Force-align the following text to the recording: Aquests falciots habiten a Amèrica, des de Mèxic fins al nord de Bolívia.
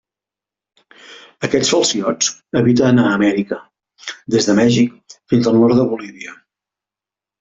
Aquests 1.47 1.69
falciots 1.73 2.31
habiten 2.61 3.01
a 3.01 3.05
Amèrica, 3.17 3.59
des 4.37 4.49
de 4.49 4.57
Mèxic 4.61 4.97
fins 5.35 5.51
al 5.53 5.61
nord 5.65 5.83
de 5.83 5.87
Bolívia. 5.93 6.35